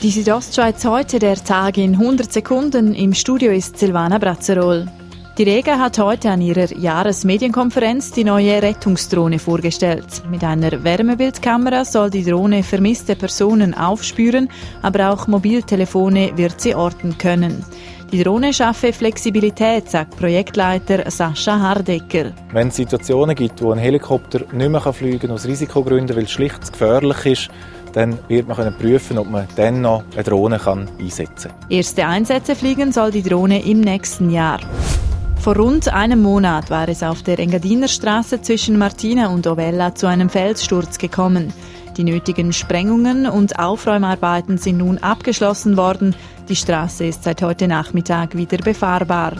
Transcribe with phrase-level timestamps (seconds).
[0.00, 2.94] Die Südostschweiz heute, der Tag in 100 Sekunden.
[2.94, 4.86] Im Studio ist Silvana Brazzerol.
[5.36, 10.22] Die Rega hat heute an ihrer Jahresmedienkonferenz die neue Rettungsdrohne vorgestellt.
[10.30, 14.48] Mit einer Wärmebildkamera soll die Drohne vermisste Personen aufspüren,
[14.82, 17.64] aber auch Mobiltelefone wird sie orten können.
[18.12, 22.32] Die Drohne schaffe Flexibilität, sagt Projektleiter Sascha Hardecker.
[22.52, 26.30] Wenn es Situationen gibt, wo ein Helikopter nicht mehr fliegen kann, aus Risikogründen, weil es
[26.30, 27.50] schlicht gefährlich ist,
[27.92, 31.70] dann wird man können prüfen, ob man dann noch eine Drohne kann einsetzen kann.
[31.70, 34.60] Erste Einsätze fliegen soll die Drohne im nächsten Jahr.
[35.40, 40.06] Vor rund einem Monat war es auf der Engadiner Straße zwischen Martina und Ovella zu
[40.06, 41.52] einem Felssturz gekommen.
[41.96, 46.14] Die nötigen Sprengungen und Aufräumarbeiten sind nun abgeschlossen worden.
[46.48, 49.32] Die Straße ist seit heute Nachmittag wieder befahrbar.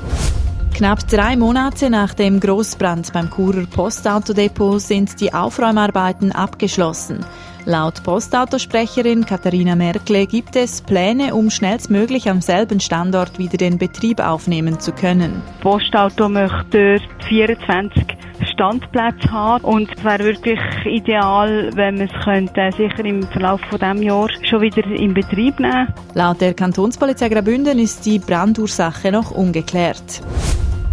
[0.75, 7.25] Knapp drei Monate nach dem Großbrand beim Churer Postautodepot sind die Aufräumarbeiten abgeschlossen.
[7.69, 14.21] Laut Postautosprecherin Katharina Merkle gibt es Pläne, um schnellstmöglich am selben Standort wieder den Betrieb
[14.21, 15.43] aufnehmen zu können.
[15.61, 18.07] Postauto möchte dort 24
[18.55, 23.79] Standplätze haben und es wäre wirklich ideal, wenn man es könnte, sicher im Verlauf von
[23.79, 25.93] dem Jahr schon wieder in Betrieb nehmen.
[26.15, 30.23] Laut der Kantonspolizei Graubünden ist die Brandursache noch ungeklärt.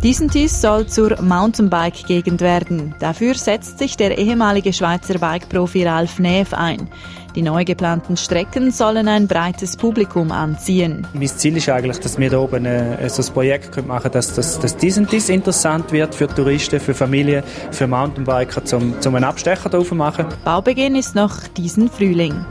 [0.05, 2.93] Diesentis soll zur Mountainbike-Gegend werden.
[2.99, 6.87] Dafür setzt sich der ehemalige Schweizer Bike-Profi Ralf Neff ein.
[7.33, 11.07] Die neu geplanten Strecken sollen ein breites Publikum anziehen.
[11.15, 14.35] Mein Ziel ist eigentlich, dass wir hier oben äh, so ein Projekt machen können, dass,
[14.35, 19.69] dass, dass Diesentis interessant wird für Touristen, für Familien, für Mountainbiker, zum, zum einen Abstecher
[19.69, 20.27] drauf machen.
[20.43, 22.45] Baubeginn ist noch diesen Frühling.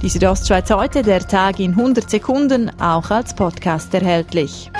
[0.00, 4.70] Die Südostschweiz heute, der Tag in 100 Sekunden, auch als Podcast erhältlich.